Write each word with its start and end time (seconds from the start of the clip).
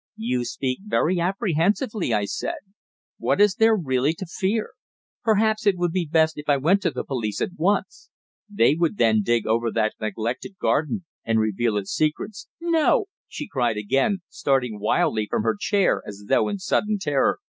"You 0.17 0.45
speak 0.45 0.79
very 0.83 1.19
apprehensively," 1.19 2.11
I 2.11 2.25
said. 2.25 2.55
"What 3.19 3.39
is 3.39 3.53
there 3.53 3.75
really 3.77 4.15
to 4.15 4.25
fear? 4.25 4.71
Perhaps 5.23 5.67
it 5.67 5.77
would 5.77 5.91
be 5.91 6.09
best 6.11 6.39
if 6.39 6.49
I 6.49 6.57
went 6.57 6.81
to 6.81 6.89
the 6.89 7.03
police 7.03 7.39
at 7.39 7.51
once. 7.55 8.09
They 8.49 8.73
would 8.73 8.97
then 8.97 9.21
dig 9.21 9.45
over 9.45 9.69
that 9.73 9.93
neglected 10.01 10.57
garden 10.59 11.05
and 11.23 11.39
reveal 11.39 11.77
its 11.77 11.91
secrets." 11.91 12.47
"No!" 12.59 13.09
she 13.27 13.47
cried 13.47 13.77
again, 13.77 14.23
starting 14.27 14.79
wildly 14.79 15.27
from 15.29 15.43
her 15.43 15.55
chair 15.55 16.01
as 16.07 16.23
though 16.27 16.49
in 16.49 16.57
sudden 16.57 16.97
terror. 16.97 17.37